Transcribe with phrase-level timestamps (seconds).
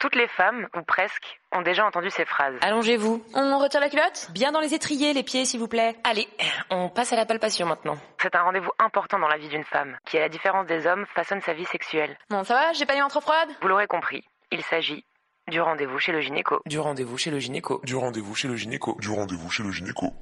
[0.00, 2.54] Toutes les femmes, ou presque, ont déjà entendu ces phrases.
[2.62, 3.22] Allongez-vous.
[3.34, 4.28] On retire la culotte?
[4.32, 5.94] Bien dans les étriers, les pieds, s'il vous plaît.
[6.04, 6.26] Allez,
[6.70, 7.98] on passe à la palpation maintenant.
[8.18, 11.04] C'est un rendez-vous important dans la vie d'une femme, qui, à la différence des hommes,
[11.14, 12.16] façonne sa vie sexuelle.
[12.30, 13.50] Bon, ça va, j'ai pas les mains trop froides?
[13.60, 15.04] Vous l'aurez compris, il s'agit
[15.48, 16.62] du rendez-vous chez le gynéco.
[16.64, 17.82] Du rendez-vous chez le gynéco.
[17.84, 18.96] Du rendez-vous chez le gynéco.
[19.00, 20.14] Du rendez-vous chez le gynéco.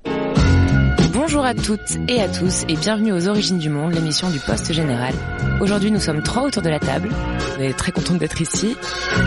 [1.21, 4.73] Bonjour à toutes et à tous et bienvenue aux Origines du Monde, l'émission du Poste
[4.73, 5.13] Général.
[5.61, 7.11] Aujourd'hui, nous sommes trois autour de la table.
[7.59, 8.77] On est très contente d'être ici.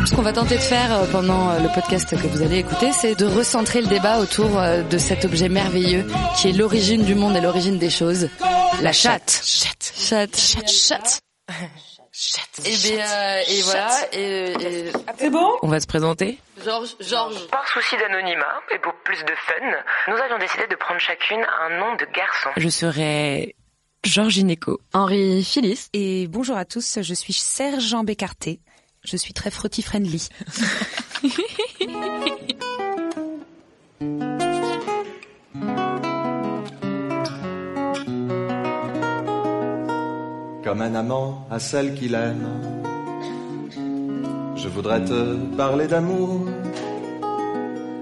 [0.06, 2.94] Ce qu'on va tenter de faire euh, pendant euh, le podcast que vous allez écouter,
[2.94, 6.06] c'est de recentrer le débat autour euh, de cet objet merveilleux
[6.38, 8.30] qui est l'origine du monde et l'origine des choses.
[8.82, 9.42] La chatte.
[9.44, 9.94] Chatte.
[9.94, 10.38] Chatte.
[10.38, 10.70] Chatte.
[10.70, 11.22] Chatte.
[12.66, 13.90] Et, bien, euh, et voilà.
[14.12, 14.92] Et, et...
[15.18, 15.58] C'est bon?
[15.62, 16.40] On va se présenter.
[16.64, 17.48] Georges, Georges.
[17.48, 19.66] Par souci d'anonymat et pour plus de fun,
[20.10, 22.50] nous avions décidé de prendre chacune un nom de garçon.
[22.58, 23.56] Je serai
[24.04, 24.82] Georges Gynéco.
[24.94, 25.88] Henri Phyllis.
[25.94, 28.60] Et bonjour à tous, je suis Serge Jean Bécarté.
[29.04, 29.84] Je suis très frotty
[40.72, 42.48] Comme un amant à celle qu'il aime,
[44.56, 46.46] je voudrais te parler d'amour,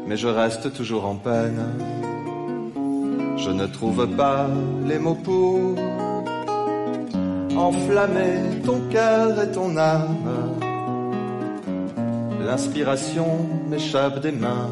[0.06, 1.64] mais je reste toujours en peine.
[3.38, 4.46] Je ne trouve pas
[4.86, 5.80] les mots pour
[7.58, 10.30] enflammer ton cœur et ton âme.
[12.46, 14.70] L'inspiration m'échappe des mains.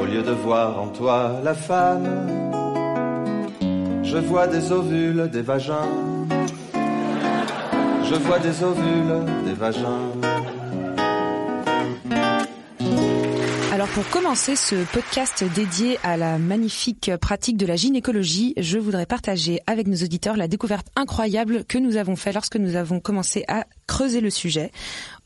[0.00, 2.43] Au lieu de voir en toi la femme,
[4.14, 5.88] je vois des ovules, des vagins.
[8.08, 10.12] Je vois des ovules, des vagins.
[13.72, 19.04] Alors pour commencer ce podcast dédié à la magnifique pratique de la gynécologie, je voudrais
[19.04, 23.44] partager avec nos auditeurs la découverte incroyable que nous avons fait lorsque nous avons commencé
[23.48, 24.70] à creuser le sujet.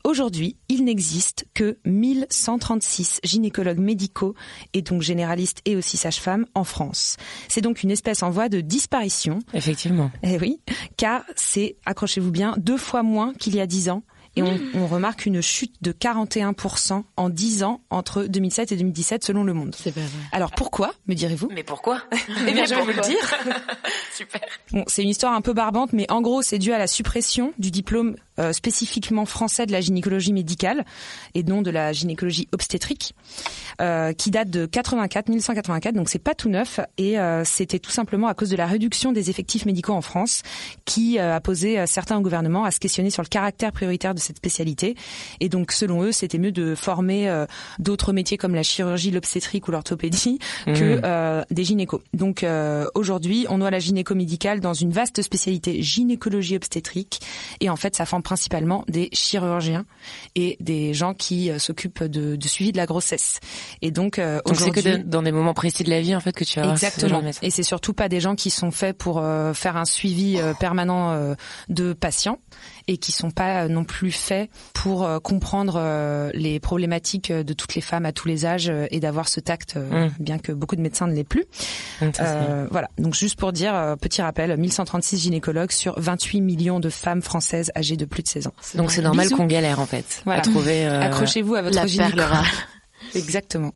[0.03, 4.33] Aujourd'hui, il n'existe que 1136 gynécologues médicaux
[4.73, 7.17] et donc généralistes et aussi sages-femmes en France.
[7.47, 9.39] C'est donc une espèce en voie de disparition.
[9.53, 10.09] Effectivement.
[10.23, 10.61] Eh oui,
[10.97, 14.03] car c'est, accrochez-vous bien, deux fois moins qu'il y a dix ans.
[14.35, 19.23] Et on, on remarque une chute de 41% en 10 ans entre 2007 et 2017
[19.23, 19.75] selon Le Monde.
[19.77, 20.09] C'est pas vrai.
[20.31, 21.49] Alors pourquoi, me direz-vous?
[21.51, 22.03] Mais pourquoi?
[22.47, 23.35] Eh bien, je vais vous le dire.
[24.15, 24.41] Super.
[24.71, 27.53] Bon, c'est une histoire un peu barbante, mais en gros, c'est dû à la suppression
[27.57, 30.85] du diplôme euh, spécifiquement français de la gynécologie médicale
[31.35, 33.13] et non de la gynécologie obstétrique,
[33.81, 35.95] euh, qui date de 84, 1184.
[35.95, 39.11] Donc c'est pas tout neuf et euh, c'était tout simplement à cause de la réduction
[39.11, 40.41] des effectifs médicaux en France
[40.85, 44.95] qui a posé certains gouvernements à se questionner sur le caractère prioritaire de cette spécialité.
[45.39, 47.45] Et donc selon eux, c'était mieux de former
[47.77, 51.01] d'autres métiers comme la chirurgie, l'obstétrique ou l'orthopédie que Mmh.
[51.03, 52.01] euh, des gynécos.
[52.13, 52.45] Donc
[52.95, 57.19] aujourd'hui, on noie la gynéco médicale dans une vaste spécialité gynécologie obstétrique
[57.59, 59.85] et en fait, ça forme principalement des chirurgiens
[60.35, 63.39] et des gens qui euh, s'occupent de, de suivi de la grossesse.
[63.81, 66.19] Et donc, euh, Donc c'est que de- dans des moments précis de la vie en
[66.19, 67.21] fait que tu ce genre Exactement.
[67.23, 67.39] médecin.
[67.41, 71.35] Et c'est surtout pas des gens qui sont faits pour euh, faire un suivi permanent
[71.69, 72.37] de patients
[72.91, 77.53] et qui sont pas euh, non plus faits pour euh, comprendre euh, les problématiques de
[77.53, 80.07] toutes les femmes à tous les âges et d'avoir ce tact, Mm.
[80.19, 81.45] bien que beaucoup de médecins ne l'aient plus.
[82.01, 82.89] Euh, voilà.
[82.97, 87.97] Donc juste pour dire, petit rappel, 1136 gynécologues sur 28 millions de femmes françaises âgées
[87.97, 88.53] de plus de 16 ans.
[88.75, 90.39] Donc c'est normal qu'on galère en fait Voilà.
[90.41, 90.87] à trouver.
[90.87, 92.15] euh, Accrochez-vous à votre La gynéco.
[92.17, 92.45] perle rare.
[93.15, 93.71] Exactement.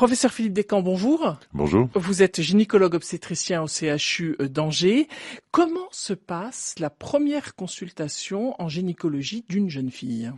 [0.00, 1.36] Professeur Philippe Descamps, bonjour.
[1.52, 1.90] Bonjour.
[1.94, 5.08] Vous êtes gynécologue obstétricien au CHU d'Angers.
[5.50, 10.32] Comment se passe la première consultation en gynécologie d'une jeune fille?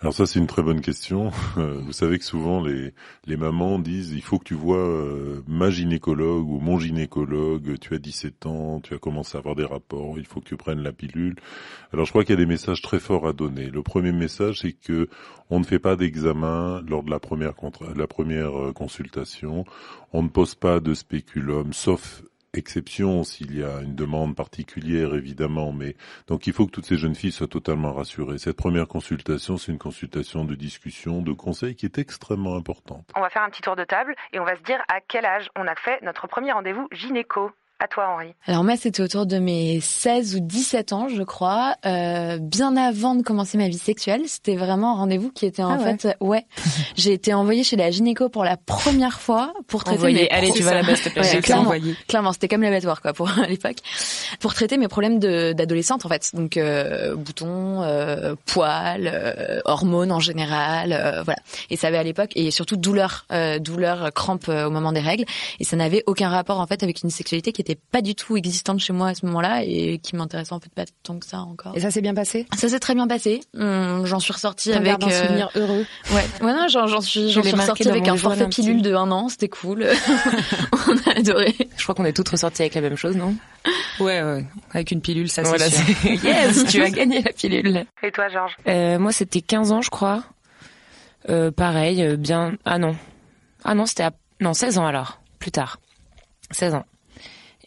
[0.00, 1.32] Alors ça c'est une très bonne question.
[1.56, 2.94] Euh, Vous savez que souvent les
[3.26, 7.94] les mamans disent il faut que tu vois euh, ma gynécologue ou mon gynécologue, tu
[7.94, 10.82] as 17 ans, tu as commencé à avoir des rapports, il faut que tu prennes
[10.82, 11.34] la pilule.
[11.92, 13.70] Alors je crois qu'il y a des messages très forts à donner.
[13.70, 15.08] Le premier message c'est que
[15.50, 17.54] on ne fait pas d'examen lors de la première
[17.96, 19.64] la première euh, consultation,
[20.12, 22.22] on ne pose pas de spéculum sauf
[22.54, 25.96] exception s'il y a une demande particulière évidemment mais
[26.26, 28.38] donc il faut que toutes ces jeunes filles soient totalement rassurées.
[28.38, 33.10] Cette première consultation, c'est une consultation de discussion, de conseil qui est extrêmement importante.
[33.16, 35.24] On va faire un petit tour de table et on va se dire à quel
[35.24, 37.50] âge on a fait notre premier rendez-vous gynéco.
[37.80, 38.34] À toi, Henri.
[38.48, 43.14] Alors moi, c'était autour de mes 16 ou 17 ans, je crois, euh, bien avant
[43.14, 44.22] de commencer ma vie sexuelle.
[44.26, 45.96] C'était vraiment un rendez-vous qui était en Ah ouais.
[45.96, 46.44] fait, ouais.
[46.96, 50.22] J'ai été envoyée chez la gynéco pour la première fois pour traiter Envoyé.
[50.22, 51.22] mes Allez, tu vas là-bas, s'il te plaît.
[51.22, 51.72] Ouais, J'ai clairement,
[52.08, 53.76] clairement, c'était comme l'abattoir quoi pour à l'époque.
[54.40, 60.10] Pour traiter mes problèmes de d'adolescente en fait, donc euh, boutons, euh, poils, euh, hormones
[60.10, 61.38] en général, euh, voilà.
[61.70, 64.98] Et ça avait à l'époque et surtout douleur, euh, douleur, crampes euh, au moment des
[64.98, 65.26] règles.
[65.60, 68.36] Et ça n'avait aucun rapport en fait avec une sexualité qui était pas du tout
[68.36, 71.40] existante chez moi à ce moment-là et qui m'intéressait en fait pas tant que ça
[71.40, 71.76] encore.
[71.76, 72.46] Et ça s'est bien passé?
[72.56, 73.40] Ça s'est très bien passé.
[73.56, 75.86] Hum, J'en suis ressortie avec un euh, souvenir heureux.
[76.12, 79.10] Ouais, ouais non, j'en j'en suis, j'en suis ressortie avec un forfait pilule de un
[79.10, 79.86] an, c'était cool.
[80.88, 81.54] On a adoré.
[81.76, 83.34] Je crois qu'on est toutes ressorties avec la même chose, non?
[84.00, 85.84] Ouais, ouais, avec une pilule, ça c'est Voilà, sûr.
[86.02, 87.84] c'est- yes, tu as gagné la pilule.
[88.02, 88.56] Et toi, Georges?
[88.68, 90.22] Euh, moi, c'était 15 ans, je crois.
[91.28, 92.54] Euh, pareil, bien.
[92.64, 92.96] Ah non.
[93.64, 94.12] Ah non, c'était à...
[94.40, 95.78] non 16 ans alors, plus tard.
[96.52, 96.84] 16 ans.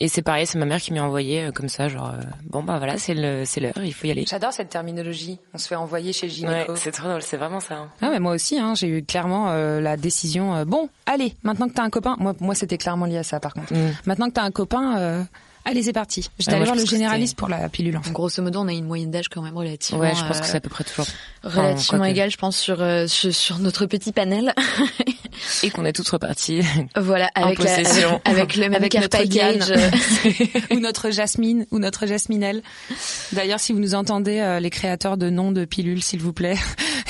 [0.03, 2.23] Et c'est pareil, c'est ma mère qui m'y a envoyé euh, comme ça, genre euh,
[2.49, 4.25] bon bah voilà, c'est le c'est l'heure, il faut y aller.
[4.27, 5.37] J'adore cette terminologie.
[5.53, 6.75] On se fait envoyer chez le Ouais, gynéco.
[6.75, 7.75] c'est trop drôle, c'est vraiment ça.
[7.75, 7.89] hein.
[8.01, 10.55] Ah mais moi aussi, hein, j'ai eu clairement euh, la décision.
[10.55, 13.39] euh, bon, allez, maintenant que t'as un copain, moi, moi c'était clairement lié à ça
[13.39, 13.73] par contre.
[13.73, 13.91] Mm.
[14.07, 15.23] Maintenant que t'as un copain, euh,
[15.65, 16.31] allez c'est parti.
[16.39, 17.95] J'étais Ouais, allée voir le généraliste pour la pilule.
[17.97, 18.11] En fait.
[18.11, 20.57] Grosso modo, on a une moyenne d'âge quand même relativement, Ouais, je pense que c'est
[20.57, 21.05] à peu près toujours.
[21.43, 24.55] relativement égale, je pense, sur, euh, sur sur notre petit panel.
[25.63, 26.61] Et qu'on est toutes reparties.
[26.95, 27.75] voilà, avec, la-
[28.25, 29.73] avec, le même Avec notre package.
[30.71, 32.61] Ou notre Jasmine, ou notre Jasminelle.
[33.33, 36.55] D'ailleurs, si vous nous entendez, euh, les créateurs de noms de pilules, s'il vous plaît,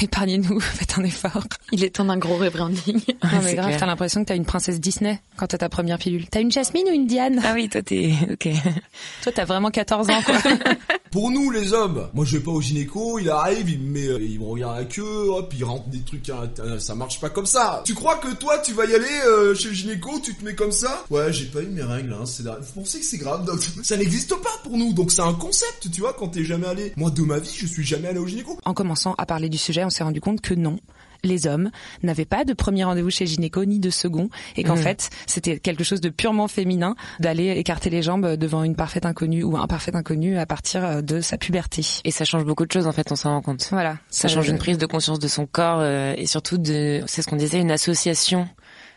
[0.03, 1.43] épargnez-nous, faites un effort.
[1.71, 3.01] Il est temps d'un gros rebranding.
[3.23, 6.27] Non mais grave, t'as l'impression que t'as une princesse Disney quand t'as ta première pilule.
[6.29, 7.41] T'as une Jasmine ou une Diane?
[7.43, 8.49] Ah oui, toi t'es ok.
[9.23, 10.35] Toi, t'as vraiment 14 ans, quoi.
[11.11, 14.07] Pour nous les hommes, moi je vais pas au gynéco, il arrive, il me met,
[14.07, 17.19] euh, il me regarde la queue, hop, il rentre des trucs, hein, euh, ça marche
[17.19, 17.83] pas comme ça.
[17.85, 20.55] Tu crois que toi tu vas y aller euh, chez le gynéco, tu te mets
[20.55, 21.03] comme ça?
[21.09, 23.97] Ouais, j'ai pas eu mes règles, hein, c'est vous pensez que c'est grave donc, Ça
[23.97, 26.93] n'existe pas pour nous, donc c'est un concept, tu vois, quand t'es jamais allé.
[26.95, 28.57] Moi de ma vie, je suis jamais allé au gynéco.
[28.63, 30.79] en commençant à parler du sujet, on s'est rendu compte que non.
[31.23, 31.69] Les hommes
[32.01, 34.81] n'avaient pas de premier rendez-vous chez gynéco ni de second et qu'en Mhm.
[34.81, 39.43] fait c'était quelque chose de purement féminin d'aller écarter les jambes devant une parfaite inconnue
[39.43, 41.85] ou un parfait inconnu à partir euh, de sa puberté.
[42.05, 43.67] Et ça change beaucoup de choses en fait, on s'en rend compte.
[43.69, 47.21] Voilà, Ça change une prise de conscience de son corps euh, et surtout de, c'est
[47.21, 48.49] ce qu'on disait, une association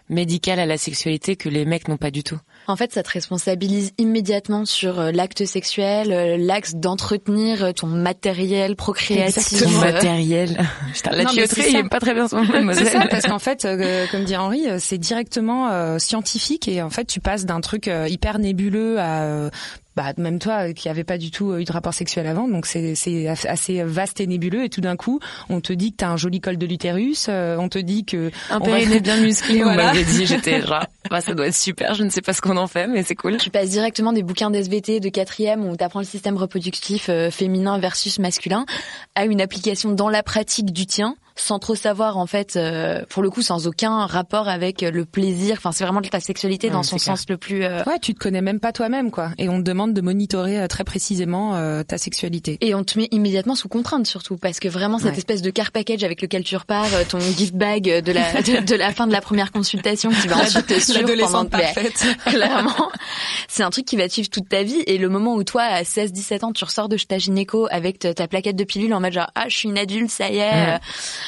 [0.09, 2.39] médicale à la sexualité que les mecs n'ont pas du tout.
[2.67, 7.87] En fait, ça te responsabilise immédiatement sur euh, l'acte sexuel, euh, l'axe d'entretenir euh, ton
[7.87, 9.63] matériel procréatif.
[9.63, 10.57] Ton matériel.
[10.95, 14.07] Putain, la tuyauterie, il aime pas très bien son C'est ça, parce qu'en fait, euh,
[14.11, 18.09] comme dit Henri, c'est directement euh, scientifique et en fait, tu passes d'un truc euh,
[18.09, 19.51] hyper nébuleux à euh,
[19.97, 22.49] bah, même toi euh, qui avait pas du tout euh, eu de rapport sexuel avant,
[22.49, 25.97] donc c'est c'est assez vaste et nébuleux et tout d'un coup, on te dit que
[25.99, 29.01] t'as un joli col de l'utérus, euh, on te dit que Un on va- périnée
[29.01, 29.87] bien musclé, on Voilà.
[29.93, 32.57] m'avait dit, j'étais genre, bah, ça doit être super, je ne sais pas ce qu'on
[32.57, 33.37] en fait, mais c'est cool.
[33.37, 37.31] Tu passes directement des bouquins d'SVT de quatrième où tu apprends le système reproductif euh,
[37.31, 38.67] féminin versus masculin
[39.15, 43.23] à une application dans la pratique du tien sans trop savoir en fait euh, pour
[43.23, 46.79] le coup sans aucun rapport avec euh, le plaisir enfin c'est vraiment ta sexualité dans
[46.79, 47.17] Ouais, son clair.
[47.17, 49.31] sens le plus euh, Ouais, tu te connais même pas toi-même, quoi.
[49.39, 52.57] Et on te demande de monitorer euh, très précisément euh, ta sexualité.
[52.61, 55.19] et on te met immédiatement sous contrainte surtout parce que vraiment cette Ouais.
[55.19, 58.65] espèce de car package avec lequel tu repars euh, ton gift bag de la de,
[58.65, 62.05] de la fin de la première consultation qui va ensuite te suivre pendant parfaite.
[62.27, 62.91] Clairement,
[63.49, 64.83] c'est un truc qui va te suivre toute ta vie.
[64.87, 68.15] Et le moment où toi, à 16-17 ans, tu ressors de ta gynéco avec ta
[68.15, 70.41] ta plaquette de pilule en mode genre ah je suis une adulte, ça y est,
[70.45, 70.79] Ouais.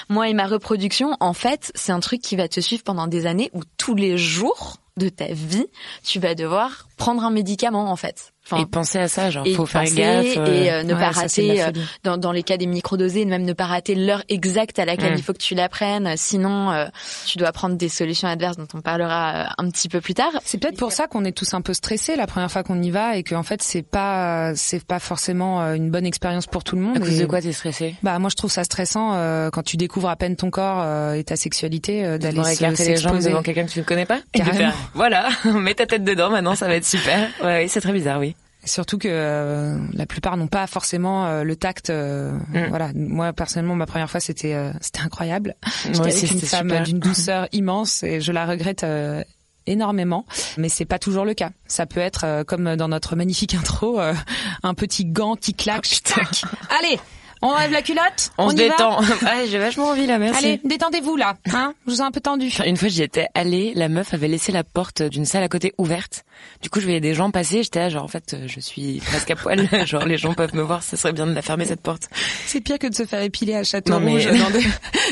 [0.08, 1.16] Moi et ma reproduction.
[1.20, 4.18] En fait, c'est un truc qui va te suivre pendant des années où tous les
[4.18, 5.66] jours de ta vie,
[6.02, 8.32] tu vas devoir prendre un médicament en fait.
[8.48, 10.36] Enfin, Et penser à ça, genre, et faut faire gaffe.
[10.36, 11.72] euh, et euh, ne Ouais, pas ça, rater la euh,
[12.04, 15.22] dans, dans les cas des microdosés, même ne pas rater l'heure exacte à laquelle il
[15.22, 16.12] faut que tu la prennes.
[16.16, 16.86] Sinon, euh,
[17.26, 20.30] tu dois prendre des solutions adverses dont on parlera euh, un petit peu plus tard.
[20.44, 22.90] C'est peut-être pour ça qu'on est tous un peu stressés la première fois qu'on y
[22.90, 26.76] va et qu'en fait c'est pas c'est pas forcément euh, une bonne expérience pour tout
[26.76, 26.98] le monde.
[26.98, 27.96] À cause Et- de quoi t'es stressé?
[28.04, 31.14] Bah moi je trouve ça stressant euh, quand tu découvres à peine ton corps euh,
[31.14, 34.20] et ta sexualité euh, d'aller écarter les jambes devant quelqu'un que tu ne connais pas?
[34.34, 37.28] Et de faire, Voilà, mets ta tête dedans maintenant, ça va être super.
[37.42, 38.35] Ouais, oui, c'est très bizarre, oui.
[38.66, 41.90] Surtout que euh, la plupart n'ont pas forcément euh, le tact.
[41.90, 42.66] euh, Mm.
[42.68, 45.54] Voilà, moi personnellement ma première fois c'était euh, c'était incroyable.
[45.84, 49.22] J'étais avec une femme d'une douceur immense et je la regrette euh,
[49.66, 50.26] énormément,
[50.58, 51.50] mais c'est pas toujours le cas.
[51.66, 54.14] Ça peut être euh, comme dans notre magnifique intro, euh,
[54.62, 56.02] un petit gant qui claque.
[56.04, 56.42] tac.
[56.78, 56.98] Allez,
[57.42, 59.00] on enlève la culotte, On, se y va détend.
[59.22, 60.44] Ouais, j'ai vachement envie là, merci.
[60.44, 62.50] Allez, détendez-vous là, hein Je vous ai un peu tendu.
[62.66, 65.72] Une fois, j'y étais allée, la meuf avait laissé la porte d'une salle à côté
[65.78, 66.24] ouverte.
[66.62, 69.30] Du coup, je voyais des gens passer, j'étais là, genre, en fait, je suis presque
[69.30, 69.68] à poil.
[69.86, 72.08] genre, les gens peuvent me voir, ce serait bien de la fermer, cette porte.
[72.46, 74.66] C'est pire que de se faire épiler à Château Non, mais- Rouge dans des,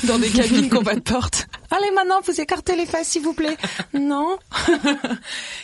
[0.06, 1.46] dans des cabines qu'on pas de porte.
[1.70, 3.56] Allez, maintenant, vous écartez les faces, s'il vous plaît.
[3.98, 4.38] Non.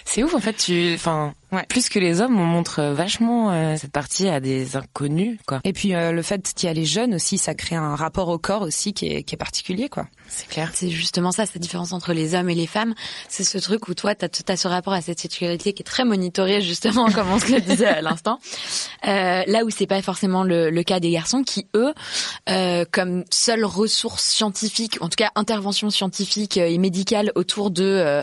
[0.05, 1.35] C'est ouf, en fait, tu, enfin,
[1.69, 5.61] Plus que les hommes, on montre vachement euh, cette partie à des inconnus, quoi.
[5.65, 8.63] Et puis euh, le fait d'y aller jeune aussi, ça crée un rapport au corps
[8.63, 10.07] aussi qui est, qui est particulier, quoi.
[10.29, 10.71] C'est clair.
[10.75, 12.95] C'est justement ça, cette différence entre les hommes et les femmes.
[13.29, 16.05] C'est ce truc où toi, t'as as ce rapport à cette sexualité qui est très
[16.05, 18.39] monitoré, justement, comme on se le disait à l'instant.
[19.07, 21.93] Euh, là où c'est pas forcément le, le, cas des garçons qui, eux,
[22.49, 28.23] euh, comme seule ressource scientifique, en tout cas intervention scientifique et médicale autour de euh,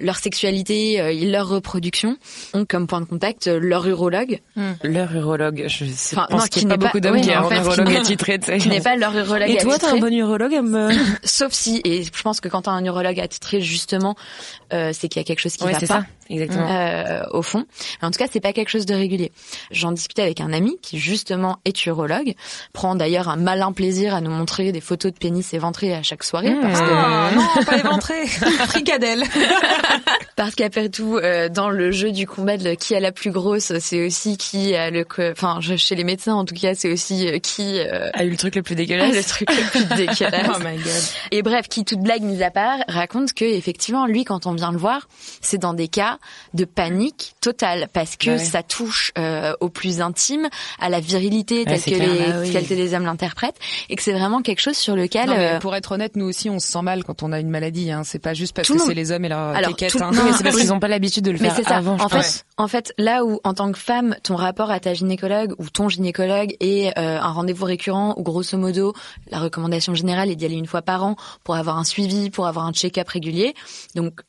[0.00, 2.16] leur sexualité et leur reproduction,
[2.54, 4.40] ont comme point de contact leur urologue.
[4.56, 4.72] Hmm.
[4.82, 7.62] Leur urologue, je sais enfin, pense qu'il n'y a pas beaucoup d'hommes qui ont un
[7.62, 8.38] urologue attitré.
[8.38, 10.60] Qui n'est pas leur urologue Et toi, t'as un bon urologue
[11.24, 14.16] Sauf si, et je pense que quand t'as un urologue attitré, justement,
[14.72, 15.86] euh, c'est qu'il y a quelque chose qui ouais, va pas.
[15.86, 16.04] Ça.
[16.28, 16.68] Exactement.
[16.70, 17.66] Euh, au fond.
[18.00, 19.32] Mais en tout cas, c'est pas quelque chose de régulier.
[19.72, 22.34] J'en discutais avec un ami qui justement est urologue,
[22.72, 26.22] prend d'ailleurs un malin plaisir à nous montrer des photos de pénis éventrés à chaque
[26.22, 26.54] soirée.
[26.54, 26.60] Mmh.
[26.60, 26.86] Parce que...
[26.86, 28.26] Oh, non, pas éventrés,
[28.68, 29.24] fricadelle.
[30.36, 33.72] parce qu'après tout, euh, dans le jeu du combat de qui a la plus grosse,
[33.78, 37.38] c'est aussi qui a le, enfin, chez les médecins en tout cas, c'est aussi euh,
[37.38, 39.14] qui euh, a eu le truc le plus dégueulasse.
[39.14, 40.46] le truc le plus dégueulasse.
[40.54, 41.02] oh my god.
[41.32, 44.72] Et bref, qui toute blague mise à part, raconte que effectivement, lui, quand on vient
[44.72, 45.08] le voir,
[45.40, 46.18] c'est dans des cas
[46.54, 48.38] de panique totale parce que Ouais.
[48.38, 52.08] ça touche euh, au plus intime, à la virilité telle que, clair.
[52.12, 52.52] les, Ah oui.
[52.52, 53.56] telle que les hommes l'interprètent,
[53.88, 56.26] et que c'est vraiment quelque chose sur lequel Non, mais euh, pour être honnête, nous
[56.26, 57.90] aussi, on se sent mal quand on a une maladie.
[57.90, 58.02] Hein.
[58.04, 60.10] C'est pas juste parce Tout que c'est les hommes et leur Alors, tout- hein.
[60.12, 61.76] non, mais c'est parce qu'ils n'ont pas l'habitude de le Mais faire ça.
[61.76, 61.94] avant.
[61.94, 62.12] en pense.
[62.26, 65.68] fait, en fait, là où en tant que femme, ton rapport à ta gynécologue ou
[65.70, 68.92] ton gynécologue est euh, un rendez-vous récurrent ou grosso modo,
[69.30, 72.46] la recommandation générale est d'y aller une fois par an pour avoir un suivi, pour
[72.46, 73.54] avoir un check-up régulier.
[73.94, 74.20] Donc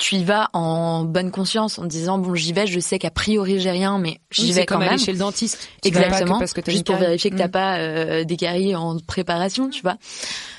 [0.00, 3.10] tu y vas en bonne conscience en te disant bon j'y vais, je sais qu'a
[3.10, 4.94] priori j'ai rien, mais j'y Oui, vais quand comme même.
[4.94, 5.68] aller chez le dentiste.
[5.82, 6.38] Tu que Exactement.
[6.38, 7.06] parce que Juste pour carie.
[7.06, 7.50] vérifier que t'as Mm.
[7.50, 9.96] pas euh, des caries en préparation, tu vois.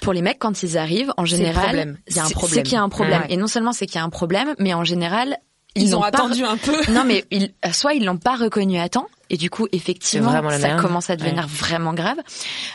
[0.02, 1.98] Pour les mecs, quand ils arrivent, en général, problème.
[2.08, 2.54] Il y a un c'est- problème.
[2.56, 3.22] c'est qu'il y a un problème.
[3.24, 3.28] Ouais.
[3.34, 5.38] Et non seulement c'est qu'il y a un problème, mais en général,
[5.76, 6.92] ils, Ils ont pas- attendu un peu.
[6.92, 10.42] non, mais ils, soit ils l'ont pas reconnu à temps, et du coup, effectivement, ça
[10.42, 10.82] merde.
[10.82, 11.50] commence à devenir Ouais.
[11.50, 12.18] vraiment grave.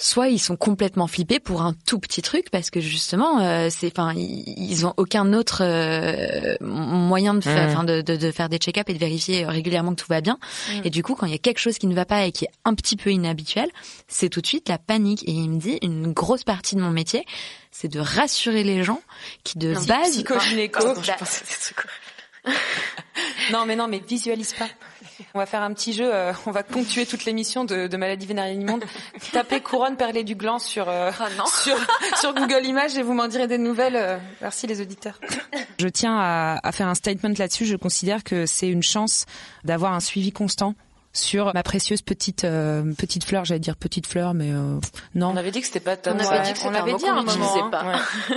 [0.00, 3.92] Soit ils sont complètement flippés pour un tout petit truc, parce que justement, euh, c'est,
[3.92, 7.70] enfin, ils, ont aucun autre euh, moyen de faire, Mhm.
[7.70, 10.38] enfin, de, de, de faire des check-up et de vérifier régulièrement que tout va bien.
[10.84, 12.46] Et du coup, quand il y a quelque chose qui ne va pas et qui
[12.46, 13.68] est un petit peu inhabituel,
[14.08, 15.22] c'est tout de suite la panique.
[15.28, 17.26] Et il me dit, une grosse partie de mon métier,
[17.70, 19.02] c'est de rassurer les gens
[19.44, 20.88] qui de base, Psychogynéco.
[20.88, 21.26] Enfin,
[23.52, 24.66] Non, mais non, mais visualise pas.
[25.34, 26.12] On va faire un petit jeu.
[26.12, 28.84] euh, on va ponctuer toute l'émission de, de maladies vénériennes immondes.
[29.32, 31.10] Tapez couronne perlée du gland sur euh,
[31.62, 31.76] sur
[32.20, 33.96] sur Google Images et vous m'en direz des nouvelles.
[33.96, 34.18] euh.
[34.40, 35.20] merci les auditeurs.
[35.78, 37.66] Je tiens à, à faire un statement là-dessus.
[37.66, 39.26] Je considère que c'est une chance
[39.64, 40.74] d'avoir un suivi constant
[41.12, 43.44] sur ma précieuse petite euh, petite fleur.
[43.44, 44.78] J'allais dire petite fleur, mais euh,
[45.14, 45.28] non.
[45.30, 46.14] On avait dit que c'était pas top.
[46.16, 46.42] On avait Ouais.
[46.46, 47.22] dit que c'était un mot qu'on un moment.
[47.32, 47.70] n'utilisait hein.
[47.70, 47.84] pas.
[47.84, 48.36] Ouais.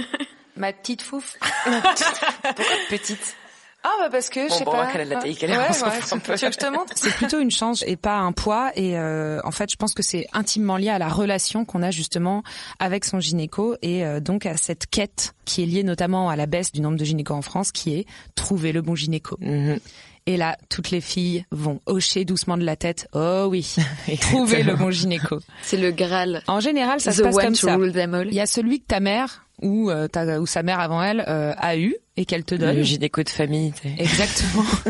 [0.56, 1.36] Ma petite fouf.
[1.64, 3.36] Pourquoi petite?
[3.84, 4.86] Ah bah parce que je sais pas.
[4.86, 6.36] va qu'elle a de la taille qu'elle est, Ouais, on s'en ouais, fout un peu.
[6.36, 8.72] tu veux que je te montre C'est plutôt une chance et pas un poids.
[8.76, 11.90] Et euh, en fait, je pense que c'est intimement lié à la relation qu'on a
[11.92, 12.44] justement
[12.80, 16.46] avec son gynéco et euh, donc à cette quête qui est liée notamment à la
[16.46, 18.06] baisse du nombre de gynécos en France, qui est
[18.36, 19.38] trouver le bon gynéco.
[19.40, 19.80] Mhm.
[20.26, 23.08] Et là, toutes les filles vont hocher doucement de la tête.
[23.14, 23.76] Oh oui,
[24.22, 25.40] trouver le bon gynéco.
[25.64, 26.44] c'est le Graal.
[26.48, 27.78] En général, ça The se passe comme ça.
[28.26, 31.24] Il y a celui que ta mère ou, euh, ta, ou sa mère avant elle
[31.28, 32.76] euh, a eu et qu'elle te donne.
[32.76, 33.74] Le gynéco de famille.
[33.98, 34.64] Exactement.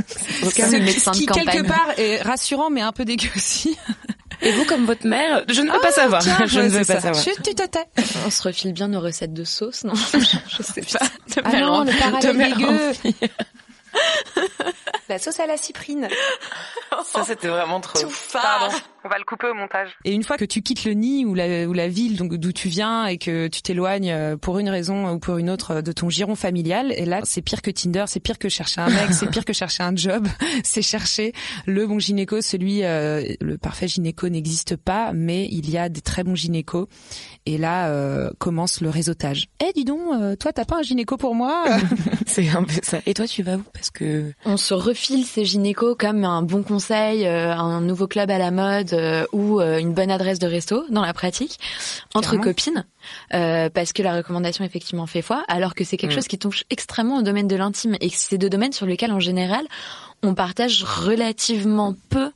[0.55, 1.45] Comme le médecin Ce qui de campagne.
[1.47, 3.77] quelque part est rassurant mais un peu dégueu aussi.
[4.41, 6.21] Et vous, comme votre mère, je ne veux pas savoir.
[6.21, 7.13] Tiens, je ne veux c'est pas ça.
[7.13, 7.21] savoir.
[7.21, 7.83] Chut, tu te tais.
[8.25, 11.05] On se refile bien nos recettes de sauce, non Je sais pas.
[11.35, 12.93] De Ah non, en- le de parallèle mère en dégueu.
[15.09, 16.07] La sauce à la cyprine.
[17.03, 18.07] Ça, c'était vraiment trop.
[18.31, 18.75] Pardon.
[19.03, 19.89] On va le couper au montage.
[20.05, 22.51] Et une fois que tu quittes le nid ou la, ou la ville donc d'où
[22.51, 25.91] tu viens et que tu t'éloignes euh, pour une raison ou pour une autre de
[25.91, 29.13] ton giron familial, et là c'est pire que Tinder, c'est pire que chercher un mec,
[29.13, 30.27] c'est pire que chercher un job,
[30.63, 31.33] c'est chercher
[31.65, 36.01] le bon gynéco, celui euh, le parfait gynéco n'existe pas, mais il y a des
[36.01, 36.87] très bons gynécos.
[37.45, 39.47] Et là euh, commence le réseautage.
[39.65, 41.65] Eh dis donc, euh, toi t'as pas un gynéco pour moi?
[42.27, 42.99] C'est un peu ça.
[43.05, 43.63] Et toi, tu vas où?
[43.79, 48.29] Parce que On se refile ces gynécos comme un bon conseil, euh, un nouveau club
[48.29, 51.57] à la mode euh, ou euh, une bonne adresse de resto dans la pratique
[52.13, 52.43] entre Clairement.
[52.43, 52.85] copines
[53.33, 56.15] euh, parce que la recommandation effectivement fait foi alors que c'est quelque Mm.
[56.15, 59.19] chose qui touche extrêmement au domaine de l'intime et c'est deux domaines sur lesquels en
[59.21, 59.65] général
[60.23, 62.31] on partage relativement peu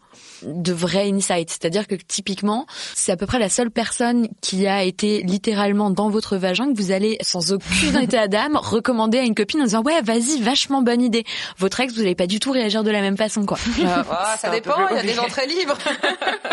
[0.46, 1.50] de vrais insights.
[1.50, 6.10] C'est-à-dire que typiquement, c'est à peu près la seule personne qui a été littéralement dans
[6.10, 9.84] votre vagin que vous allez, sans aucun état d'âme, recommander à une copine en disant
[9.84, 11.24] ouais, vas-y, vachement bonne idée.
[11.58, 13.58] Votre ex, vous n'allez pas du tout réagir de la même façon, quoi.
[14.16, 15.78] Ah, Ça dépend, il y a des entrées libres.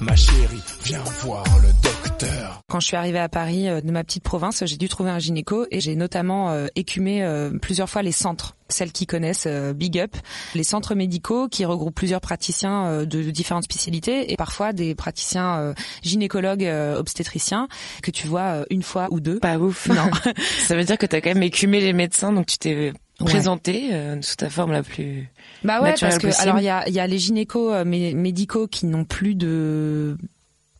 [0.00, 2.60] ma chérie, viens voir le docteur.
[2.68, 5.18] Quand je suis arrivée à Paris euh, de ma petite province, j'ai dû trouver un
[5.18, 8.54] gynéco et j'ai notamment euh, écumé euh, plusieurs fois les centres.
[8.68, 10.14] Celles qui connaissent Big Up,
[10.54, 16.70] les centres médicaux qui regroupent plusieurs praticiens de différentes spécialités et parfois des praticiens gynécologues
[16.98, 17.68] obstétriciens
[18.02, 19.38] que tu vois une fois ou deux.
[19.38, 19.88] Pas ouf.
[19.88, 20.10] Non.
[20.66, 22.92] Ça veut dire que tu as quand même écumé les médecins, donc tu t'es
[23.24, 23.90] présenté
[24.22, 25.28] sous ta forme la plus
[25.64, 29.04] bah ouais parce que alors il y a, y a les gynécos médicaux qui n'ont
[29.04, 30.16] plus de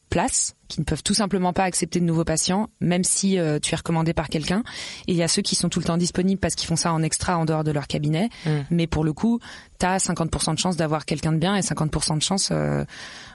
[0.08, 3.74] place, qui ne peuvent tout simplement pas accepter de nouveaux patients, même si euh, tu
[3.74, 4.62] es recommandé par quelqu'un.
[5.06, 6.92] Et il y a ceux qui sont tout le temps disponibles parce qu'ils font ça
[6.92, 8.28] en extra en dehors de leur cabinet.
[8.44, 8.50] Mm.
[8.70, 9.40] Mais pour le coup,
[9.78, 12.84] tu as 50% de chance d'avoir quelqu'un de bien et 50% de chance euh,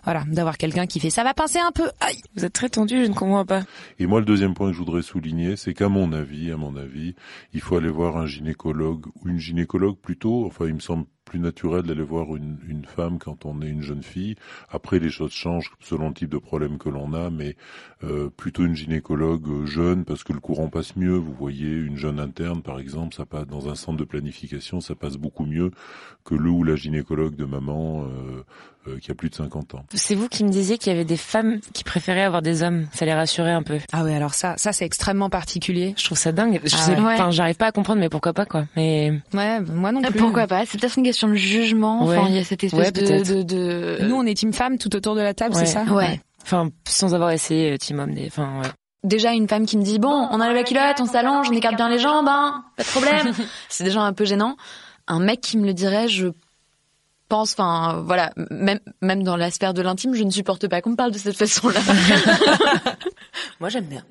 [0.04, 1.90] voilà, d'avoir quelqu'un qui fait ça va pincer un peu.
[2.00, 3.64] Aïe, vous êtes très tendu, je ne comprends pas.
[4.00, 6.76] Et moi le deuxième point que je voudrais souligner, c'est qu'à mon avis, à mon
[6.76, 7.16] avis,
[7.54, 11.40] il faut aller voir un gynécologue ou une gynécologue plutôt, enfin il me semble plus
[11.40, 14.36] naturel d'aller voir une, une, femme quand on est une jeune fille.
[14.70, 17.56] Après, les choses changent selon le type de problème que l'on a, mais
[18.04, 21.16] euh, plutôt une gynécologue jeune parce que le courant passe mieux.
[21.16, 24.94] Vous voyez, une jeune interne, par exemple, ça passe dans un centre de planification, ça
[24.94, 25.72] passe beaucoup mieux
[26.24, 28.44] que le ou la gynécologue de maman euh,
[28.88, 29.86] euh, qui a plus de 50 ans.
[29.94, 32.88] C'est vous qui me disiez qu'il y avait des femmes qui préféraient avoir des hommes.
[32.94, 33.80] Ça les rassurait un peu.
[33.92, 35.94] Ah oui, alors ça, ça c'est extrêmement particulier.
[35.98, 36.60] Je trouve ça dingue.
[36.64, 38.66] Je ah enfin, j'arrive pas à comprendre, mais pourquoi pas quoi.
[38.76, 40.20] Mais ouais, moi non plus.
[40.20, 40.66] Pourquoi pas?
[40.66, 42.04] C'est peut-être une question de jugement.
[42.04, 45.16] Enfin, il y a cette espèce de, de, Nous, on est team femme tout autour
[45.16, 45.84] de la table, c'est ça?
[45.84, 46.20] Ouais.
[46.42, 48.16] Enfin, sans avoir essayé euh, team homme.
[48.28, 48.68] Enfin, ouais
[49.04, 51.76] déjà une femme qui me dit bon, on enlève la culotte, on s'allonge, on écarte
[51.76, 53.34] bien les jambes, hein, pas de problème.
[53.70, 54.56] c'est déjà un peu gênant.
[55.08, 56.28] Un mec qui me le dirait, je
[57.30, 60.92] pense, enfin voilà, même même dans la sphère de l'intime, je ne supporte pas qu'on
[60.92, 61.80] me parle de cette façon-là.
[63.60, 64.04] Moi j'aime bien.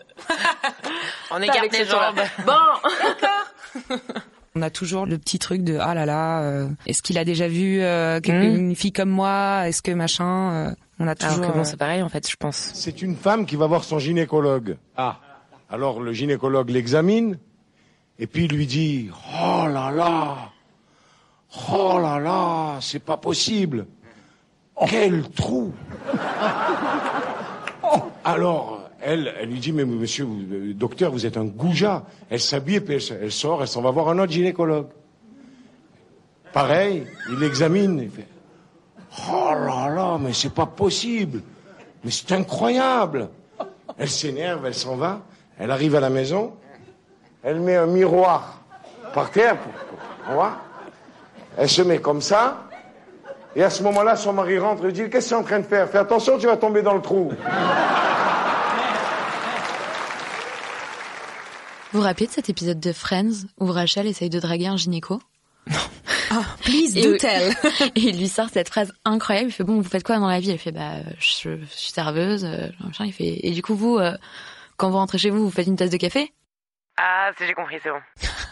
[1.31, 2.21] On écarte les jambes.
[2.47, 2.53] Bon,
[3.03, 3.91] d'accord.
[4.55, 7.49] On a toujours le petit truc de ah là là, euh, est-ce qu'il a déjà
[7.49, 8.31] vu euh, hmm.
[8.31, 9.67] une fille comme moi?
[9.67, 11.45] Est-ce que machin euh, On a toujours.
[11.45, 12.57] Alors que c'est pareil en fait, je pense.
[12.75, 14.77] C'est une femme qui va voir son gynécologue.
[14.97, 15.21] Ah.
[15.71, 17.39] Alors le gynécologue l'examine
[18.19, 20.52] et puis il lui dit oh là là,
[21.71, 23.87] Oh là là, c'est pas possible.
[24.89, 25.73] Quel trou.
[28.25, 32.05] Alors, elle, elle lui dit, mais monsieur, euh, docteur, vous êtes un goujat.
[32.31, 34.87] Elle s'habille, puis elle, sort, elle s'en va voir un autre gynécologue.
[36.53, 38.29] Pareil, il l'examine, il fait,
[39.31, 41.43] oh là là, mais c'est pas possible.
[42.05, 43.31] Mais c'est incroyable.
[43.99, 45.23] Elle s'énerve, elle s'en va,
[45.59, 46.55] elle arrive à la maison,
[47.43, 48.63] elle met un miroir
[49.15, 50.61] par terre pour, pour voir.
[51.57, 52.69] Elle se met comme ça.
[53.55, 55.61] Et à ce moment-là, son mari rentre et dit Qu'est-ce que tu es en train
[55.61, 55.89] de faire?
[55.89, 57.33] Fais attention, tu vas tomber dans le trou.
[61.93, 65.21] Vous vous rappelez de cet épisode de Friends où Rachel essaye de draguer un gynéco?
[65.71, 65.77] Non.
[66.33, 67.53] Oh, please do tell.
[67.95, 69.51] et il lui sort cette phrase incroyable.
[69.51, 70.51] Il fait bon, vous faites quoi dans la vie?
[70.51, 72.47] Elle fait bah, je, suis serveuse.
[72.47, 72.69] Euh,
[73.01, 74.17] il fait et du coup vous, euh,
[74.79, 76.33] quand vous rentrez chez vous, vous faites une tasse de café?
[76.97, 78.01] Ah, si j'ai compris, c'est bon.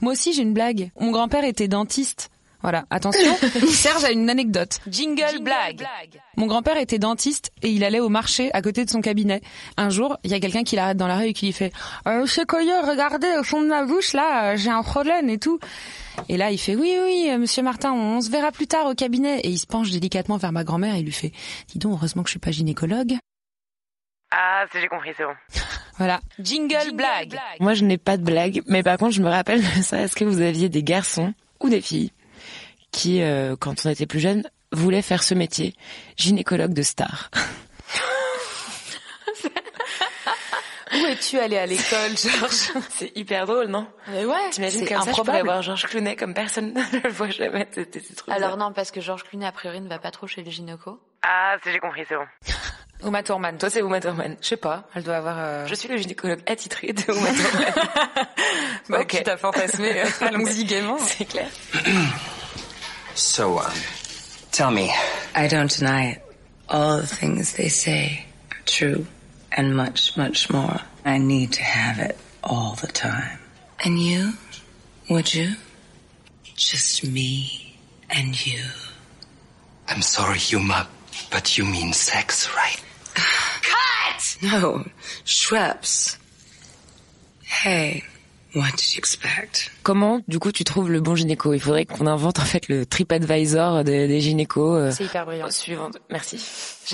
[0.00, 0.90] Moi aussi, j'ai une blague.
[0.98, 2.30] Mon grand-père était dentiste.
[2.62, 3.34] Voilà, attention,
[3.68, 4.80] Serge a une anecdote.
[4.86, 5.86] Jingle, blague.
[6.36, 9.40] Mon grand-père était dentiste et il allait au marché à côté de son cabinet.
[9.78, 11.72] Un jour, il y a quelqu'un qui l'arrête dans la rue et qui lui fait
[12.06, 15.38] euh, Monsieur Coyeux, regardez au fond de ma bouche, là, euh, j'ai un problème et
[15.38, 15.58] tout.
[16.28, 18.94] Et là, il fait Oui, oui, euh, monsieur Martin, on se verra plus tard au
[18.94, 19.40] cabinet.
[19.40, 21.32] Et il se penche délicatement vers ma grand-mère et il lui fait
[21.68, 23.14] Dis donc, heureusement que je suis pas gynécologue.
[24.32, 25.34] Ah, si j'ai compris, c'est bon.
[26.00, 26.20] voilà.
[26.38, 27.38] Jingle, blague.
[27.60, 30.00] Moi, je n'ai pas de blague, mais par contre, je me rappelle de ça.
[30.00, 32.10] Est-ce que vous aviez des garçons ou des filles
[32.90, 35.74] qui, euh, quand on était plus jeune, voulaient faire ce métier,
[36.16, 37.30] gynécologue de star
[40.92, 42.72] Où es-tu allé à l'école, Georges?
[42.88, 43.86] C'est hyper drôle, non?
[44.08, 47.28] Mais ouais, T'imagines comme ça, je pourrais voir Georges Clounet comme personne ne le voit
[47.28, 47.68] jamais.
[48.28, 50.98] Alors non, parce que Georges Clounet, a priori, ne va pas trop chez le gynéco.
[51.22, 52.24] Ah, si j'ai compris, c'est bon.
[53.02, 53.56] Uma Thurman.
[53.58, 54.36] Toi, c'est Uma Thurman.
[54.40, 54.84] Je sais pas.
[54.94, 55.36] Elle doit avoir.
[55.38, 55.66] Euh...
[55.66, 58.26] Je suis le gynécologue attitré de Uma Thurman.
[58.88, 59.22] bah, ok.
[59.24, 60.02] T'as fantasmé.
[60.20, 60.98] Allons-y gaiement.
[60.98, 61.48] C'est clair.
[63.14, 63.72] so, um,
[64.52, 64.90] tell me.
[65.34, 66.22] I don't deny it.
[66.68, 69.06] All the things they say are true,
[69.56, 70.80] and much, much more.
[71.04, 73.38] I need to have it all the time.
[73.84, 74.34] And you?
[75.08, 75.56] Would you?
[76.54, 77.76] Just me
[78.08, 78.62] and you.
[79.88, 80.86] I'm sorry, Yuma,
[81.32, 82.80] but you mean sex, right?
[83.62, 84.36] Cut!
[84.42, 84.86] No,
[85.24, 86.16] Schweppes.
[87.42, 88.04] Hey,
[88.52, 89.70] what did you expect?
[89.82, 91.52] Comment, du coup, tu trouves le bon gynéco?
[91.54, 94.76] Il faudrait qu'on invente en fait le TripAdvisor des, des gynécos.
[94.76, 95.50] Euh, C'est hyper brillant.
[95.50, 95.98] Suivante.
[96.10, 96.38] Merci.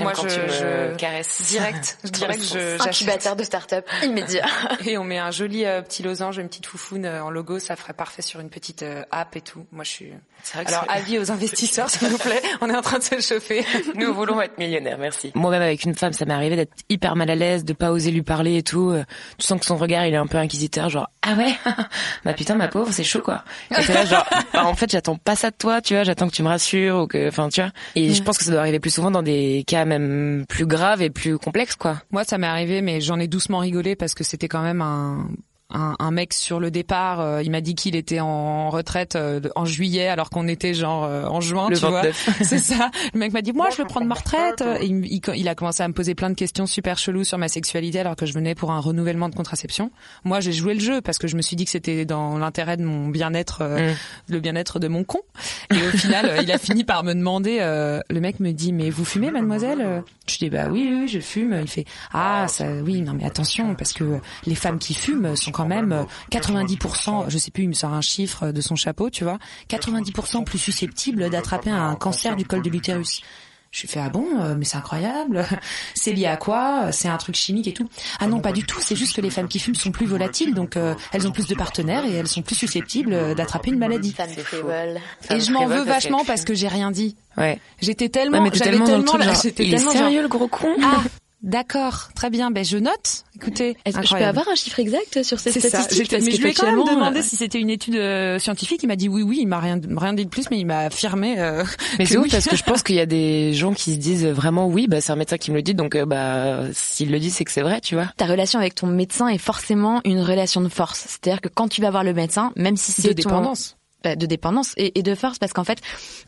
[0.02, 0.96] Moi, quand je, tu me je...
[0.96, 1.42] caresses.
[1.48, 1.98] Direct.
[2.12, 4.46] direct, je, incubateur de start-up immédiat.
[4.84, 7.76] et on met un joli euh, petit losange, une petite foufoune euh, en logo, ça
[7.76, 9.66] ferait parfait sur une petite euh, app et tout.
[9.72, 10.12] Moi, je suis.
[10.54, 12.42] Vrai Alors, avis aux investisseurs, s'il vous plaît.
[12.60, 13.64] On est en train de se chauffer.
[13.94, 14.98] Nous voulons être millionnaires.
[14.98, 15.32] Merci.
[15.34, 18.10] Moi-même, avec une femme, ça m'est arrivé d'être hyper mal à l'aise, de pas oser
[18.10, 18.94] lui parler et tout.
[19.38, 21.56] Tu sens que son regard, il est un peu inquisiteur, genre ah ouais,
[22.24, 23.44] bah putain ma pauvre, c'est chaud quoi.
[23.70, 26.28] Et c'est là genre bah, en fait j'attends pas ça de toi, tu vois, j'attends
[26.28, 27.70] que tu me rassures ou que, enfin tu vois.
[27.94, 31.02] Et je pense que ça doit arriver plus souvent dans des cas même plus grave
[31.02, 32.02] et plus complexe, quoi.
[32.10, 35.28] Moi, ça m'est arrivé, mais j'en ai doucement rigolé parce que c'était quand même un,
[35.70, 39.40] un, un, mec sur le départ, euh, il m'a dit qu'il était en retraite euh,
[39.56, 42.24] en juillet alors qu'on était genre euh, en juin, le tu 29.
[42.24, 42.34] vois.
[42.44, 42.90] C'est ça.
[43.14, 44.62] Le mec m'a dit moi je veux prendre ma retraite.
[44.80, 47.36] Et il, il, il, a commencé à me poser plein de questions super cheloues sur
[47.38, 49.90] ma sexualité alors que je venais pour un renouvellement de contraception.
[50.22, 52.76] Moi j'ai joué le jeu parce que je me suis dit que c'était dans l'intérêt
[52.76, 53.94] de mon bien-être, mm.
[54.32, 55.20] le bien-être de mon con.
[55.74, 57.58] Et au final il a fini par me demander.
[57.58, 60.04] le mec me dit mais vous fumez mademoiselle?
[60.28, 61.58] Je dis bah oui oui je fume.
[61.60, 65.55] Il fait ah ça oui non mais attention parce que les femmes qui fument sont
[65.56, 69.24] quand même 90%, je sais plus, il me sort un chiffre de son chapeau, tu
[69.24, 69.38] vois,
[69.70, 73.22] 90% plus susceptibles d'attraper un cancer du col de l'utérus.
[73.72, 75.44] Je lui fais ah bon mais c'est incroyable.
[75.94, 76.92] C'est lié à quoi?
[76.92, 77.88] C'est un truc chimique et tout.
[78.20, 78.80] Ah non pas du tout.
[78.80, 80.54] c'est juste que les femmes qui fument sont plus volatiles.
[80.54, 84.14] Donc euh, elles ont plus de partenaires et elles sont plus susceptibles d'attraper une maladie.
[85.30, 87.16] Et je m'en veux vachement parce que j'ai rien dit.
[87.36, 87.60] Ouais.
[87.82, 90.74] J'étais tellement ouais, j'avais tellement, tellement, il est tellement sérieux genre, le gros con.
[90.82, 91.02] Ah
[91.42, 92.50] D'accord, très bien.
[92.50, 93.24] Ben je note.
[93.36, 96.18] Écoutez, est-ce que je peux avoir un chiffre exact sur ces statistiques ça.
[96.18, 98.82] Mais je lui ai quand même demandé si c'était une étude euh, scientifique.
[98.82, 99.38] Il m'a dit oui, oui.
[99.42, 101.38] Il m'a rien, rien dit de plus, mais il m'a affirmé.
[101.38, 101.64] Euh,
[101.98, 102.26] mais c'est oui.
[102.26, 104.86] ouf parce que je pense qu'il y a des gens qui se disent vraiment oui,
[104.88, 107.44] bah c'est un médecin qui me le dit, donc euh, bah s'il le dit, c'est
[107.44, 108.10] que c'est vrai, tu vois.
[108.16, 111.04] Ta relation avec ton médecin est forcément une relation de force.
[111.06, 113.75] C'est-à-dire que quand tu vas voir le médecin, même si c'est de dépendance.
[114.14, 115.78] Ton de dépendance et, et, de force parce qu'en fait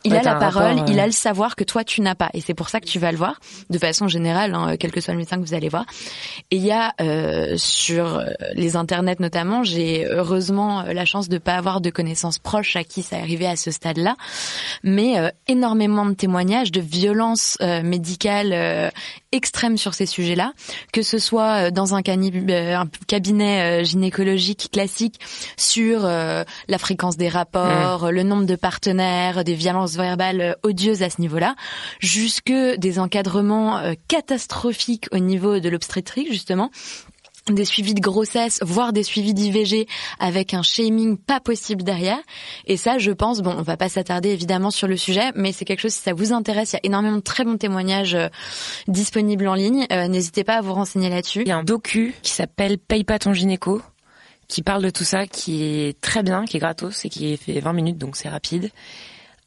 [0.04, 2.14] il Ouais, a la parole, rapport, euh, il a le savoir que toi tu n'as
[2.14, 4.90] pas et c'est pour ça que tu vas le voir de façon générale hein, quel
[4.90, 5.84] que soit le médecin que vous allez voir.
[6.50, 11.28] Et il y a euh, sur euh, les internets notamment j'ai heureusement euh, la chance
[11.28, 14.16] de pas avoir de connaissances proches à qui ça est arrivé à ce stade là
[14.82, 18.92] mais euh, énormément de témoignages de violences médicales
[19.32, 20.52] extrêmes sur ces sujets là
[20.92, 25.20] que ce soit euh, dans un, euh, un cabinet euh, gynécologique classique
[25.56, 28.08] sur euh, la fréquence des rapports Mmh.
[28.10, 31.54] le nombre de partenaires, des violences verbales odieuses à ce niveau-là,
[32.00, 36.70] jusque des encadrements catastrophiques au niveau de l'obstétrique justement
[37.54, 39.86] des suivis de grossesse, voire des suivis d'IVG
[40.18, 42.18] avec un shaming pas possible derrière.
[42.66, 45.64] Et ça, je pense, bon, on va pas s'attarder évidemment sur le sujet, mais c'est
[45.64, 48.28] quelque chose, si ça vous intéresse, il y a énormément de très bons témoignages euh,
[48.86, 49.86] disponibles en ligne.
[49.92, 51.42] Euh, N'hésitez pas à vous renseigner là-dessus.
[51.42, 53.82] Il y a un docu qui s'appelle Paye pas ton gynéco,
[54.48, 57.60] qui parle de tout ça, qui est très bien, qui est gratos et qui fait
[57.60, 58.70] 20 minutes, donc c'est rapide.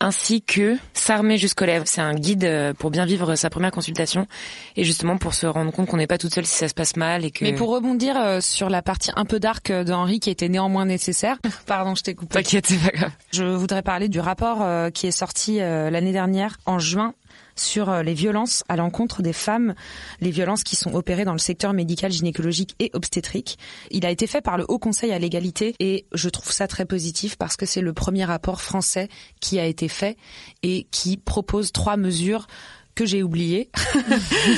[0.02, 1.86] Ainsi que S'armer jusqu'aux lèvres.
[1.88, 4.28] C'est un guide euh, pour bien vivre sa première consultation
[4.76, 6.96] et justement pour se rendre compte qu'on n'est pas toute seule si ça se passe
[6.96, 7.44] mal et que.
[7.44, 10.86] Mais pour rebondir euh, sur la partie un peu dark euh, d'Henri qui était néanmoins
[10.86, 12.36] nécessaire, pardon, je t'ai coupé.
[12.36, 13.12] T'inquiète, c'est pas grave.
[13.34, 17.16] Je voudrais parler du rapport qui est sorti l'année dernière en juin
[17.62, 19.74] sur euh, les violences à l'encontre des femmes,
[20.20, 23.58] les violences qui sont opérées dans le secteur médical, gynécologique et obstétrique.
[23.92, 26.86] Il a été fait par le Haut Conseil à l'égalité et je trouve ça très
[26.86, 29.08] positif parce que c'est le premier rapport français
[29.40, 30.18] qui a été fait
[30.64, 32.48] et qui propose trois mesures
[32.96, 33.70] que j'ai oubliées.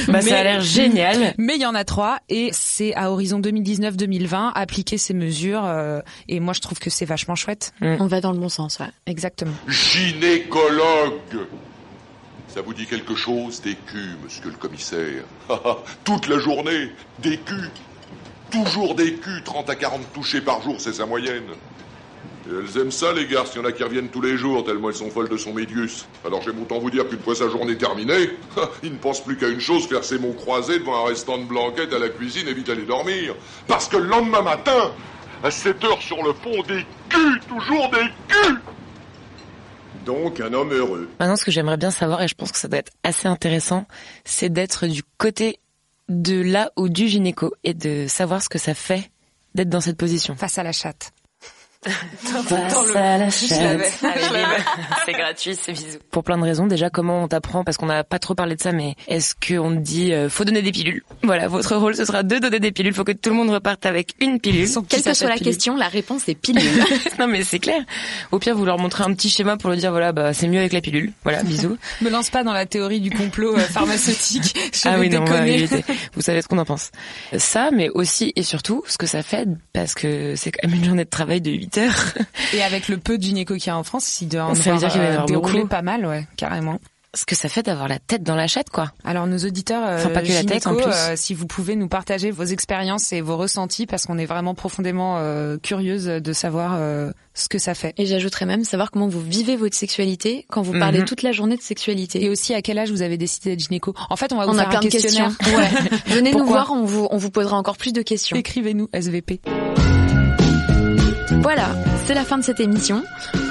[0.07, 1.33] Bah, ça a l'air génial.
[1.37, 6.01] Mais il y en a trois et c'est à horizon 2019-2020 appliquer ces mesures euh,
[6.27, 7.73] et moi je trouve que c'est vachement chouette.
[7.81, 8.87] On va dans le bon sens, ouais.
[9.05, 9.53] Exactement.
[9.67, 11.19] Gynécologue
[12.53, 15.23] Ça vous dit quelque chose des culs, monsieur le commissaire?
[16.03, 17.71] Toute la journée, des culs.
[18.51, 21.47] Toujours des culs, 30 à 40 touchés par jour, c'est sa moyenne.
[22.45, 24.63] Et elles aiment ça, les garces, il y en a qui reviennent tous les jours,
[24.63, 26.05] tellement elles sont folles de son médius.
[26.23, 28.29] Alors j'aime autant vous dire qu'une fois sa journée terminée,
[28.83, 31.45] il ne pense plus qu'à une chose, faire ses mots croisés devant un restant de
[31.45, 33.33] blanquette à la cuisine et vite aller dormir.
[33.67, 34.91] Parce que le lendemain matin,
[35.43, 38.61] à 7 heures sur le pont, des culs, toujours des culs
[40.05, 41.09] Donc un homme heureux.
[41.19, 43.85] Maintenant, ce que j'aimerais bien savoir, et je pense que ça doit être assez intéressant,
[44.25, 45.59] c'est d'être du côté
[46.09, 49.11] de là ou du gynéco et de savoir ce que ça fait
[49.55, 50.35] d'être dans cette position.
[50.35, 51.11] Face à la chatte.
[51.83, 52.51] Face
[52.95, 53.29] à la.
[55.05, 55.99] C'est gratuit, c'est bisous.
[56.11, 56.67] Pour plein de raisons.
[56.67, 57.63] Déjà, comment on t'apprend?
[57.63, 60.45] Parce qu'on n'a pas trop parlé de ça, mais est-ce qu'on te dit euh, faut
[60.45, 61.03] donner des pilules?
[61.23, 62.93] Voilà, votre rôle ce sera de donner des pilules.
[62.93, 64.67] Faut que tout le monde reparte avec une pilule.
[64.87, 66.63] Quelle que soit la question, la réponse est pilule.
[67.19, 67.81] non mais c'est clair.
[68.31, 70.59] Au pire, vous leur montrez un petit schéma pour leur dire voilà, bah c'est mieux
[70.59, 71.11] avec la pilule.
[71.23, 71.77] Voilà, bisous.
[72.01, 74.55] Me lance pas dans la théorie du complot euh, pharmaceutique.
[74.73, 75.25] Je ah oui, non,
[76.13, 76.91] vous savez ce qu'on en pense.
[77.37, 80.85] Ça, mais aussi et surtout ce que ça fait, parce que c'est quand même une
[80.85, 82.13] journée de travail de 8 heures.
[82.53, 84.71] Et avec le peu de gynéco qu'il y a en France, il doit en Ça
[84.73, 85.67] veut dire qu'il va y en avoir dérouler beaucoup.
[85.67, 86.79] pas mal, ouais, carrément.
[87.15, 88.91] Ce que ça fait d'avoir la tête dans la chatte, quoi.
[89.05, 90.97] Alors nos auditeurs, euh, Enfin, pas que la tête, en gynéco, plus.
[90.97, 94.55] euh, si vous pouvez nous partager vos expériences et vos ressentis, parce qu'on est vraiment
[94.55, 97.93] profondément euh, curieuse de savoir euh, ce que ça fait.
[97.99, 101.05] Et j'ajouterais même savoir comment vous vivez votre sexualité quand vous parlez Mhm.
[101.05, 102.23] toute la journée de sexualité.
[102.23, 103.93] Et aussi à quel âge vous avez décidé d'être gynéco.
[104.09, 105.27] En fait, on va vous On a faire plein un de questions.
[105.29, 105.71] questionnaire.
[105.91, 106.15] Ouais.
[106.15, 108.35] Venez nous voir, on vous, on vous posera encore plus de questions.
[108.35, 109.39] Écrivez-nous SVP.
[111.43, 111.69] Voilà,
[112.05, 113.03] c'est la fin de cette émission.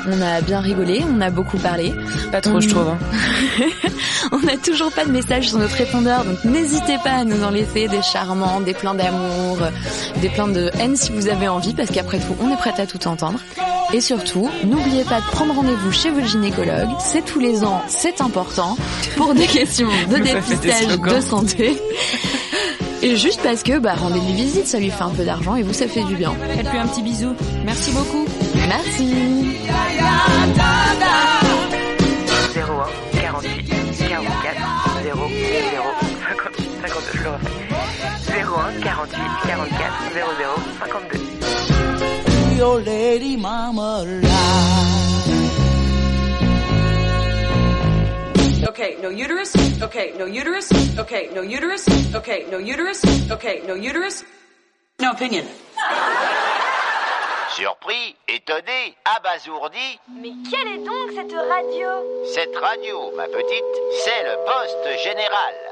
[0.09, 1.95] On a bien rigolé, on a beaucoup parlé.
[2.33, 2.89] Pas trop, je trouve.
[2.89, 2.99] hein.
[4.33, 7.51] on n'a toujours pas de messages sur notre répondeur, donc n'hésitez pas à nous en
[7.51, 9.59] laisser des charmants, des pleins d'amour,
[10.23, 12.87] des pleins de haine si vous avez envie, parce qu'après tout, on est prête à
[12.87, 13.39] tout entendre.
[13.93, 16.89] Et surtout, n'oubliez pas de prendre rendez-vous chez votre gynécologue.
[16.99, 18.77] C'est tous les ans, c'est important
[19.17, 21.79] pour des questions de dépistage de santé.
[23.03, 25.73] Et juste parce que, bah, rendez-lui visite, ça lui fait un peu d'argent et vous,
[25.73, 26.33] ça fait du bien.
[26.55, 27.35] Faites-lui un petit bisou.
[27.65, 28.25] Merci beaucoup.
[28.55, 29.13] Merci.
[32.55, 34.57] 01 48 44
[35.03, 35.29] 0
[35.73, 35.85] 0
[36.29, 37.51] 58 52 je le refais
[38.41, 40.23] 01 48 44 00
[40.81, 41.33] 52
[42.59, 45.02] your lady mama lie.
[48.69, 49.53] Okay, no uterus.
[49.83, 50.71] Okay, no uterus.
[50.99, 51.89] Okay, no uterus.
[52.15, 53.03] Okay, no uterus.
[53.31, 54.23] Okay, no uterus.
[55.01, 55.45] No opinion.
[57.57, 61.89] Surpris, étonné, abasourdi, Mais quelle est donc cette radio?
[62.33, 63.65] Cette radio, ma petite,
[64.05, 65.72] c'est le poste général.